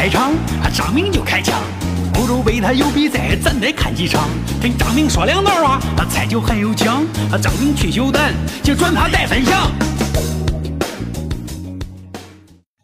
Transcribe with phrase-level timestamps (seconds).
[0.00, 0.32] 开场，
[0.72, 1.60] 张明就开枪。
[2.14, 4.28] 欧洲杯他有比赛，咱得看几场。
[4.60, 7.04] 听张明说两道啊，那菜就很有讲。
[7.42, 8.32] 张明去球蛋，
[8.62, 9.68] 就转发带分享。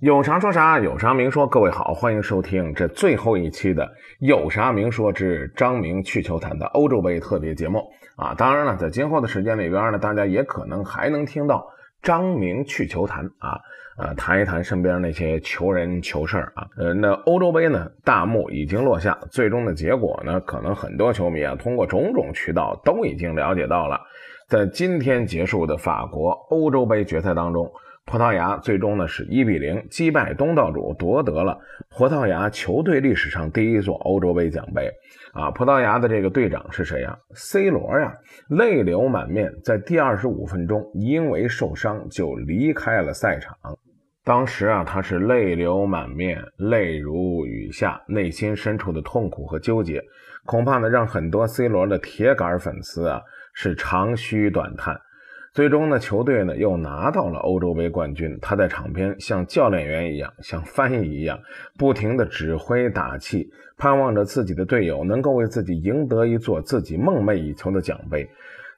[0.00, 1.46] 有啥说啥，有啥明说。
[1.46, 3.84] 各位好，欢迎收听这最后一期的
[4.20, 7.84] 《有啥明说之张明去球坛》的欧洲杯特别节目
[8.16, 8.34] 啊！
[8.38, 11.66] 当然了，在今后的时间里边呢，大家也可能还能听到
[12.02, 13.58] 张明去球坛啊。
[13.98, 16.66] 呃，谈一谈身边那些球人球事儿啊。
[16.78, 24.00] 呃，那欧洲杯呢，大幕已经落下，最终的结果呢，可能很多球迷啊，通过种种渠道都已经了解到了。
[24.48, 27.70] 在今天结束的法国欧洲杯决赛当中，
[28.04, 34.90] 葡萄牙最终呢是一比零击败东道主，夺得了葡萄牙球队历史上第一座欧洲杯奖杯。
[35.32, 38.12] 啊，葡萄牙的这个队长是谁呀？C 罗呀，
[38.48, 43.56] 泪流满面，在第二十五分钟因为受伤就离开了赛场。
[44.24, 50.02] 当时啊，他是泪流满面，泪如雨下，内心深处的痛苦和纠结，
[50.44, 53.22] 恐怕呢让很多 C 罗的铁杆粉丝啊
[53.54, 55.00] 是长吁短叹。
[55.52, 58.38] 最终呢，球队呢又拿到了欧洲杯冠军。
[58.40, 61.38] 他在场边像教练员一样，像翻译一样，
[61.78, 68.26] 不停地指挥打气，盼望着自己的队友能够为自己赢得一座自己梦寐以求的奖杯。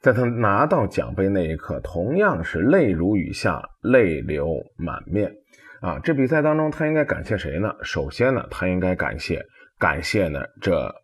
[0.01, 5.33] 在他拿到奖杯那一刻，同样是泪如雨下，泪流满面。
[5.81, 7.73] 啊，这比赛当中他应该感谢谁呢？
[7.83, 9.41] 首先呢，他应该感谢
[9.79, 11.04] 感谢呢这。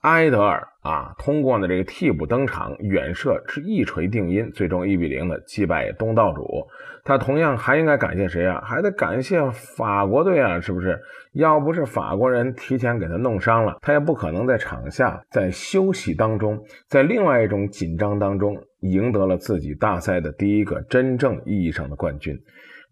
[0.00, 6.66] 埃德尔啊，通过呢这个替补登场，远射是一锤定音，最终一比零的击败东道主。
[7.04, 8.62] 他同样还应该感谢谁啊？
[8.64, 10.98] 还得感谢法国队啊，是不是？
[11.32, 22.38] 要不是法国人提前给他弄伤了，他也不可能在场下在休息当中，在另外一种紧张当中赢得了自己大赛的第一个真正意义上的冠军。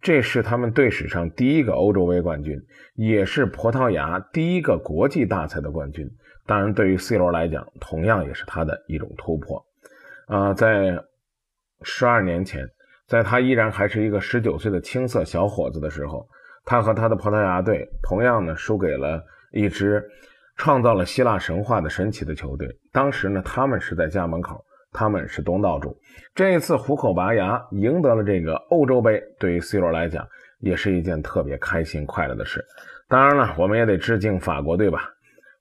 [0.00, 2.60] 这是他们队史上第一个欧洲杯冠军，
[2.94, 6.08] 也是葡萄牙第一个国际大赛的冠军。
[6.48, 9.62] 当然，对于 C 罗来讲，同样也是他的一种突破。
[10.26, 10.98] 啊，在
[11.82, 12.66] 十二年前，
[13.06, 16.26] 在他依然还是一个十九岁的青涩小伙子的时候，
[16.64, 19.22] 他和他的葡萄牙队同样呢输给了
[19.52, 20.02] 一支
[20.56, 22.66] 创造了希腊神话的神奇的球队。
[22.92, 25.94] 当时呢，他们是在家门口，他们是东道主。
[26.34, 30.26] 这一次虎口拔牙赢得了这个欧洲杯，对于 C 罗来讲
[30.60, 32.64] 也是一件特别开心快乐的事。
[33.06, 35.10] 当然了，我们也得致敬法国队吧。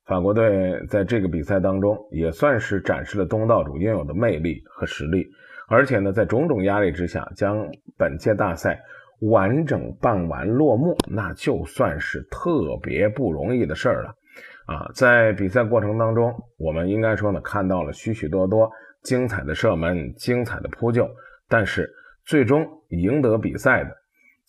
[0.07, 5.28] 法国队在这个比赛当中也算是展示了东道主应有的魅力和实力，
[5.68, 8.81] 而且呢，在种种压力之下，将本届大赛
[9.19, 14.16] 完整办完落幕，那就算是特别不容易的事儿了。
[14.66, 18.72] 啊，在比赛过程当中，我们应该说呢，看到了许许多多
[19.03, 21.06] 精彩的射门、精彩的扑救，
[21.50, 21.94] 但是
[22.25, 23.91] 最终赢得比赛的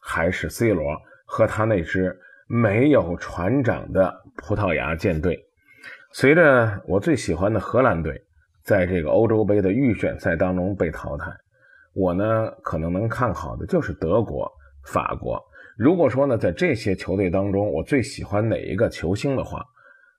[0.00, 0.84] 还是 C 罗
[1.26, 5.46] 和他那支没有船长的葡萄牙舰队。
[6.12, 8.20] 随着我最喜欢的荷兰队
[8.64, 11.30] 在这个欧洲杯的预选赛当中被淘汰，
[11.94, 14.50] 我呢可能能看好的就是德国、
[14.86, 15.38] 法国。
[15.76, 19.64] 如果说呢，在这些球队当中，我最喜欢哪一个球星的话，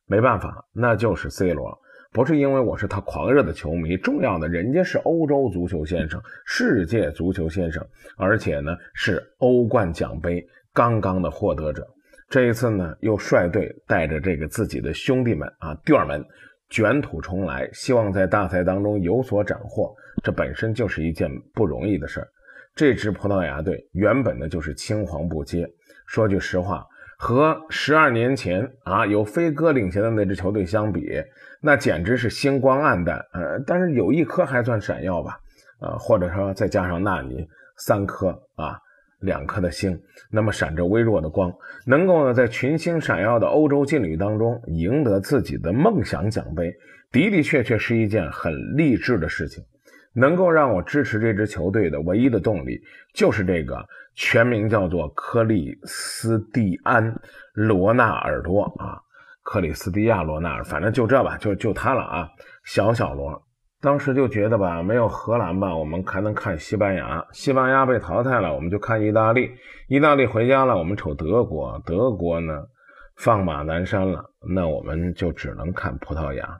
[0.05, 1.77] 没办法，那就是 C 罗。
[2.11, 7.85] 不是因为我是他狂热的球迷，重要的人家是欧洲足球先生、世界足球先生，
[8.17, 11.87] 而且呢是欧冠奖杯刚刚的获得者。
[12.29, 16.23] 这一次呢，又率队带着这个自己的兄弟们啊，弟儿们
[16.69, 19.95] 卷土重来，希望在大赛当中有所斩获。
[20.23, 22.27] 这本身就是一件不容易的事儿。
[22.75, 25.67] 这支葡萄牙队原本呢就是青黄不接，
[26.05, 26.85] 说句实话，
[27.17, 31.09] 和十二年前啊有飞哥领衔的那支球队相比，
[31.61, 33.17] 那简直是星光黯淡。
[33.33, 35.39] 呃，但是有一颗还算闪耀吧，
[35.81, 37.47] 呃，或者说再加上纳尼
[37.77, 38.77] 三颗啊。
[39.19, 39.99] 两颗的星，
[40.31, 41.53] 那么闪着微弱的光，
[41.85, 46.71] 能够呢在群星闪耀的欧洲劲旅当中赢得自己的梦想奖杯，
[47.11, 49.63] 的的确确是一件很励志的事情。
[50.11, 52.81] 能够让我支持这支球队的唯一的动力，
[53.13, 53.85] 就是这个
[54.15, 57.13] 全名叫做克里斯蒂安·
[57.53, 58.97] 罗纳尔多啊，
[59.43, 62.27] 克里斯蒂亚·罗纳尔，反正就这吧，就就他了啊，
[62.65, 63.39] 小小罗。
[63.81, 67.25] 当时就觉得吧，没有荷兰吧，我们还能看西班牙。
[67.31, 69.51] 西班牙被淘汰了，我们就看意大利。
[69.87, 71.81] 意大利回家了，我们瞅德国。
[71.85, 72.65] 德国呢，
[73.15, 76.59] 放马南山了，那我们就只能看葡萄牙。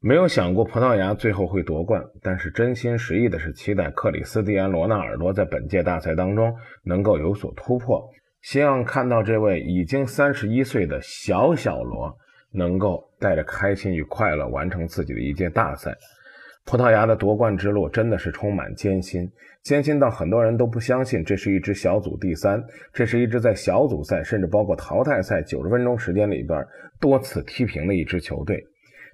[0.00, 8.10] 没有想过葡萄牙最后会夺冠，但是真心实意的是期待克里斯蒂安·罗纳尔多在本届大赛当中能够有所突破，
[8.42, 12.14] 希望看到这位已经三十一岁的小小罗
[12.50, 15.96] 能够带着开心与快乐完成自己的一届大赛。
[16.66, 19.30] 葡萄牙的夺冠之路真的是充满艰辛，
[19.62, 26.66] 艰辛到很多人都不相信这是一支小组第三，这是一支在小组赛甚至包括淘汰赛九十分钟时间里边
[26.98, 28.66] 多次踢平的一支球队。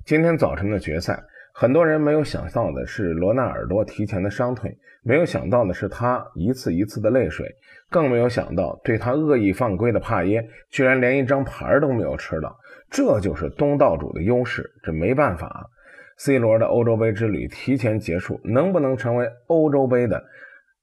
[0.05, 1.20] 今天早晨的决赛，
[1.52, 7.53] 很多人没有想到的是罗纳尔多提前的伤退，没有想到的是他一次一次的泪水，
[7.91, 12.56] 更没有想到对他恶意犯规的帕耶居然连一张牌都没有吃到。
[12.88, 15.69] 这就是东道主的优势，这没办法。
[16.22, 20.22] C 罗的欧洲杯之旅提前结束，能不能成为欧洲杯的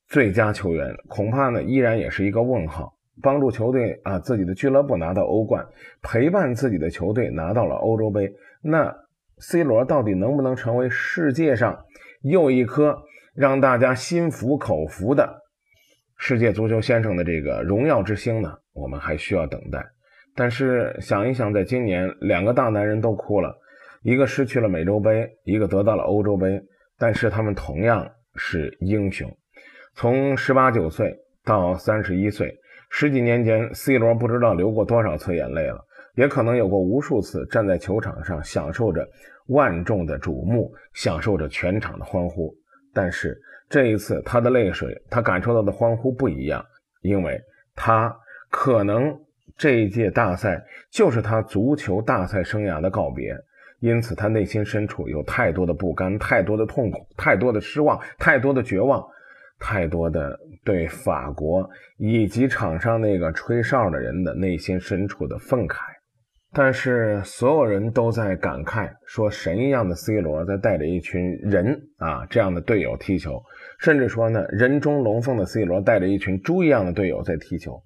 [0.08, 2.92] 最佳球员，恐怕呢依然也是一个问号。
[3.22, 5.64] 帮助球队啊自己的俱乐部拿到欧冠，
[6.02, 8.92] 陪伴自己的球队拿到了欧洲杯，那
[9.38, 11.86] C 罗到底能不能成为世界上
[12.24, 13.00] 又一颗
[13.36, 15.44] 让大家心服口服的
[16.18, 18.58] 世界足球先生的这个荣耀之星呢？
[18.74, 19.86] 我们还需要等待。
[20.36, 23.56] 但是想一想，在今年两个大男人都哭了。
[24.04, 26.62] 一个失去了美洲杯，一个得到了欧洲杯，
[26.98, 29.30] 但是他们同样是英雄。
[29.96, 32.56] 从十八九岁到三十一岁，
[32.90, 35.84] 十几年间，C 罗不知道流过多少次眼泪了，
[36.16, 39.08] 也可能有过无数次站在球场上享受着
[39.48, 42.54] 万众的瞩目，享受着全场的欢呼。
[42.94, 43.40] 但是
[43.70, 46.64] 这一次，他的泪水，他感受到的欢呼不一样，
[47.02, 47.42] 因为
[47.76, 48.16] 他
[48.50, 49.14] 可能
[49.58, 53.36] 这一届大赛就是他足球大赛生涯的告别。
[53.80, 59.06] 因此，他内心深处有太多的不甘，太多的痛苦，太多的失望，太多的绝望，
[59.60, 60.36] 太多的
[60.66, 65.82] 对法国以及场上那个吹哨的人的内心深处的愤慨。
[66.54, 73.40] 但是，所有人都在感慨说，神一样的 C 罗在带着一群人啊这样的队友踢球，
[73.80, 77.80] 甚至说呢，人中龙凤的 C 罗带着一群猪一样的队友在踢球。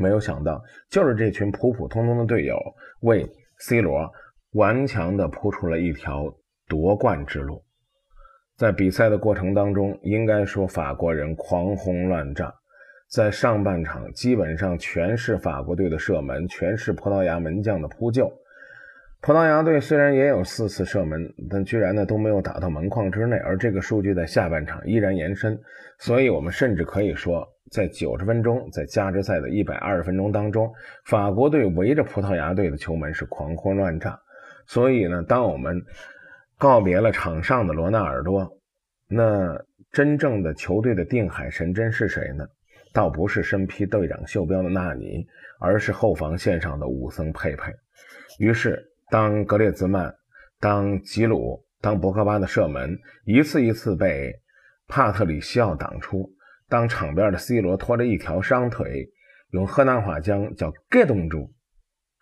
[0.00, 0.60] 没有想到，
[0.90, 2.58] 就是这群普普通通的队友
[3.02, 3.24] 为
[3.60, 4.10] C 罗。
[4.56, 6.34] 顽强地铺出了一条
[6.66, 7.62] 夺冠之路。
[8.56, 12.50] 在比赛的过程当中，应该说法国人狂轰乱炸。
[13.10, 18.32] 在上半场，基本上全是法国队的射门，全是葡萄牙门将的扑救。
[19.20, 21.20] 葡萄牙队虽然也有四次射门，
[21.50, 23.36] 但居然呢都没有打到门框之内。
[23.36, 25.60] 而这个数据在下半场依然延伸，
[25.98, 30.72] 所以我们甚至可以说，在九十分钟，在加时赛的一百二十分钟当中，
[31.04, 34.18] 法国队围着葡萄牙队的球门是狂轰乱炸。
[34.66, 35.82] 所以呢，当我们
[36.58, 38.58] 告别了场上的罗纳尔多，
[39.08, 39.56] 那
[39.92, 42.46] 真正的球队的定海神针是谁呢？
[42.92, 45.26] 倒不是身披队长袖标的纳尼，
[45.60, 47.70] 而是后防线上的武僧佩佩。
[48.38, 50.14] 于是，当格列兹曼、
[50.60, 54.32] 当吉鲁、当博格巴的射门一次一次被
[54.88, 56.30] 帕特里西奥挡出，
[56.68, 59.10] 当场边的 C 罗拖着一条伤腿，
[59.50, 61.52] 用河南话讲叫“给冻住”，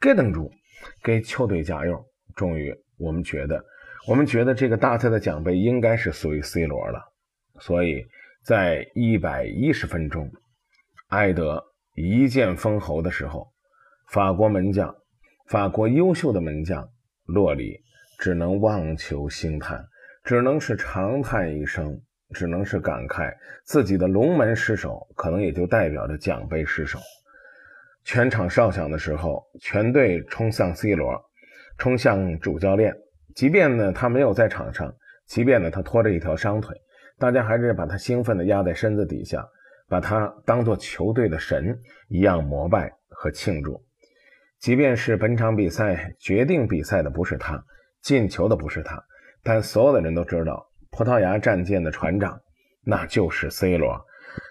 [0.01, 0.51] 给冻住，
[1.03, 2.05] 给球队加油。
[2.35, 3.65] 终于，我们觉得，
[4.09, 7.01] 我们觉得这个大赛的奖杯应该是属于 C 罗了。
[7.61, 8.05] 所以
[8.43, 10.31] 在一百一十分钟，
[11.09, 11.65] 埃德
[11.95, 13.49] 一剑封喉的时候，
[14.11, 14.95] 法国门将，
[15.47, 16.89] 法国优秀的门将
[17.27, 17.81] 洛里
[18.19, 19.87] 只能望球兴叹，
[20.25, 22.01] 只能是长叹一声，
[22.35, 23.33] 只能是感慨
[23.65, 26.99] 自己的龙门失手，可能也就代表着奖杯失手。
[28.03, 31.25] 全场哨响的时候，全队冲向 C 罗。
[31.79, 32.95] 冲向主教练，
[33.35, 34.95] 即便呢他没有在场上，
[35.27, 36.77] 即便呢他拖着一条伤腿，
[37.19, 39.45] 大家还是把他兴奋的压在身子底下，
[39.89, 43.83] 把他当做球队的神一样膜拜和庆祝。
[44.61, 47.63] 即便是本场比赛决定比赛的不是他，
[48.01, 49.03] 进球的不是他，
[49.43, 52.41] 但所有的人都知道，葡萄牙战舰的船长
[52.83, 54.01] 那就是 C 罗，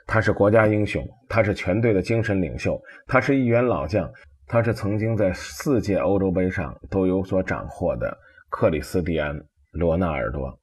[0.05, 4.11] 他是国家英雄，他是全队的精神领袖，他是一员老将。
[4.47, 8.17] 他是曾经在四届欧洲杯上都有所斩获的
[8.49, 9.39] 克里斯蒂安·
[9.71, 10.59] 罗纳尔多。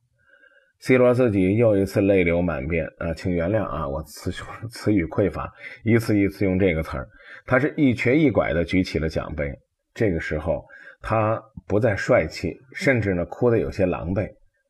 [0.81, 4.33] C 罗自己又一次泪流满面啊，请原谅啊，我词
[4.71, 5.53] 词语匮乏，
[5.85, 7.07] 一次一次用这个词儿。
[7.45, 9.53] 他是一瘸一拐地举起了奖杯，
[9.93, 10.65] 这个时候
[11.03, 14.27] 他不再帅气，甚至呢哭得有些狼狈。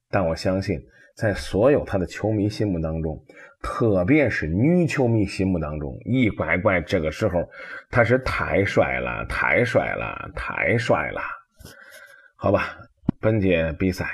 [0.09, 0.81] 但我相信，
[1.17, 3.23] 在所有他的球迷心目当中，
[3.63, 7.47] 特别是女球迷心目当中，一乖乖，这个时候
[7.91, 11.21] 他是太帅了，太帅了，太帅了。
[12.37, 12.79] 好吧，
[13.21, 14.07] 本届比赛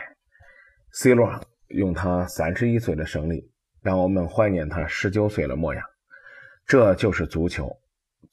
[0.92, 1.30] ，C 罗
[1.68, 3.48] 用他三十一岁的胜利，
[3.82, 5.82] 让我们怀念他十九岁的模样。
[6.66, 7.70] 这就是足球，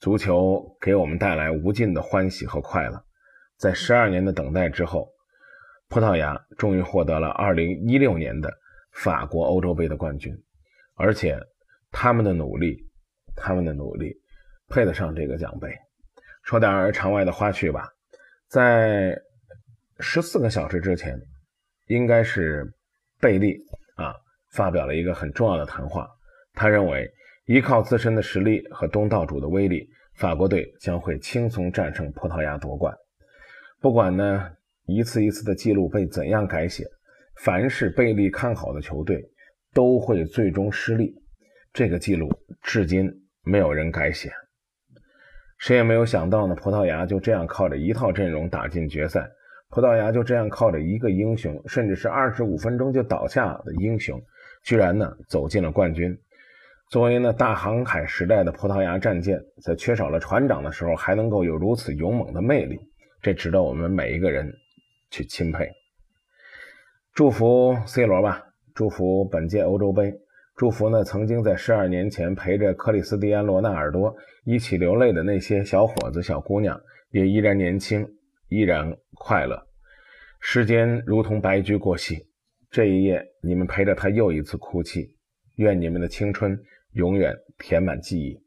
[0.00, 3.00] 足球给我们带来无尽的欢喜和快乐。
[3.56, 5.08] 在十二年的等待之后，
[5.88, 8.52] 葡萄牙终于获得了二零一六年的
[8.92, 10.34] 法国欧洲杯的冠军。
[10.96, 11.38] 而且，
[11.90, 12.78] 他们的努力，
[13.34, 14.14] 他们的努力，
[14.68, 15.68] 配得上这个奖杯。
[16.42, 17.88] 说点儿场外的花絮吧，
[18.48, 19.16] 在
[19.98, 21.20] 十四个小时之前，
[21.86, 22.72] 应该是
[23.20, 23.58] 贝利
[23.96, 24.14] 啊
[24.50, 26.08] 发表了一个很重要的谈话。
[26.52, 27.10] 他认为，
[27.46, 32.94] 依靠自身的实力和东道主的威力，法国队将会轻松战胜葡萄牙夺冠。
[33.80, 34.50] 不管呢
[34.86, 36.84] 一次一次的记录被怎样改写，
[37.36, 39.24] 凡是贝利看好的球队
[39.72, 41.14] 都会最终失利。
[41.72, 42.28] 这个记录
[42.62, 43.10] 至今
[43.42, 44.30] 没有人改写。
[45.58, 49.26] 谁也没有想到呢，葡萄牙就这样靠着一套阵容打进决赛。
[49.70, 54.22] 葡萄牙就这样靠着一个英雄，甚至是二十五分钟就倒下的英雄，
[54.62, 56.16] 居然呢走进了冠军。
[56.90, 62.78] 作为呢大航海时代的葡萄牙战舰，在缺少了船长的时候，还能够有如此勇猛的魅力，
[63.20, 64.52] 这值得我们每一个人
[65.14, 65.70] 去钦佩。
[67.12, 68.42] 祝福 C 罗吧，
[68.74, 70.12] 祝福本届欧洲杯，
[70.56, 74.12] 祝福呢曾经在十二年前陪着克里斯蒂安·罗纳尔多
[74.44, 76.80] 一起流泪的那些小伙子、小姑娘，
[77.10, 78.04] 也依然年轻。
[78.48, 79.66] 依然快乐。
[80.38, 82.26] 时间如同白驹过隙，
[82.70, 85.16] 这一夜你们陪着他又一次哭泣。
[85.56, 86.60] 愿你们的青春
[86.92, 88.38] 永远填满记忆。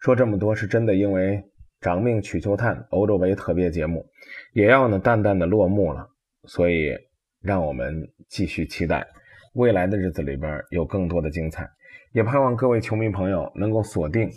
[0.00, 1.42] 说这么多是真的，因为
[1.80, 4.04] 长命曲球探欧洲杯特别节目
[4.52, 6.08] 也要呢淡淡的落幕了，
[6.44, 6.96] 所以
[7.40, 9.06] 让我们继续期待
[9.54, 11.68] 未来的日子里边有更多的精彩。
[12.12, 14.30] 也盼望各位球迷朋友能够锁定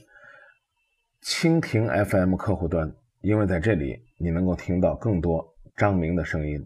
[1.24, 2.94] 蜻蜓 FM 客户端。
[3.22, 6.60] 因为在这里，你能够听到更多张明的声音。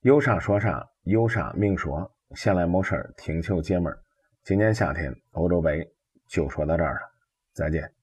[0.00, 2.12] 有啥说啥，有啥命说。
[2.34, 3.98] 先来谋事儿，停球，姐们儿。
[4.42, 5.88] 今年夏天欧洲杯
[6.26, 7.00] 就说到这儿了，
[7.52, 8.01] 再见。